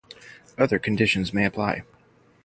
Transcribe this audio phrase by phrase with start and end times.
[0.57, 1.83] Other conditions may apply.